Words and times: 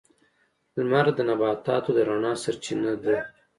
•لمر 0.77 1.05
د 1.15 1.19
نباتاتو 1.29 1.89
د 1.95 1.99
رڼا 2.09 2.33
سرچینه 2.43 2.91
ده. 3.03 3.17